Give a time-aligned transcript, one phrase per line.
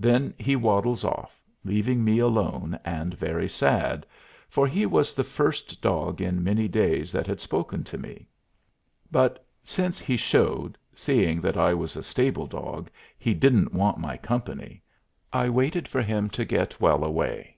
[0.00, 4.04] Then he waddles off, leaving me alone and very sad,
[4.48, 8.26] for he was the first dog in many days that had spoke to me.
[9.12, 14.16] But since he showed, seeing that I was a stable dog, he didn't want my
[14.16, 14.82] company,
[15.32, 17.56] I waited for him to get well away.